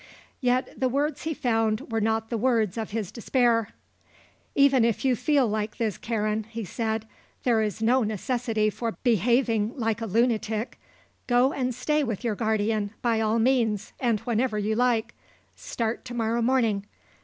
Yet 0.39 0.73
the 0.79 0.89
words 0.89 1.25
he 1.25 1.33
found 1.35 1.91
were 1.91 2.01
not 2.01 2.31
the 2.31 2.37
words 2.39 2.75
of 2.75 2.89
his 2.89 3.11
despair. 3.11 3.69
"Even 4.55 4.83
if 4.83 5.05
you 5.05 5.15
feel 5.15 5.47
like 5.47 5.77
this, 5.77 5.95
Karen," 5.99 6.45
he 6.49 6.65
said, 6.65 7.05
"there 7.43 7.61
is 7.61 7.83
no 7.83 8.01
necessity 8.01 8.71
for 8.71 8.97
behaving 9.03 9.77
like 9.77 10.01
a 10.01 10.07
lunatic. 10.07 10.79
Go 11.27 11.53
and 11.53 11.75
stay 11.75 12.03
with 12.03 12.23
your 12.23 12.33
guardian, 12.33 12.89
by 13.03 13.21
all 13.21 13.37
means, 13.37 13.93
and 13.99 14.19
whenever 14.21 14.57
you 14.57 14.73
like. 14.75 15.13
Start 15.55 16.03
to 16.05 16.15
morrow 16.15 16.41
morning. 16.41 16.87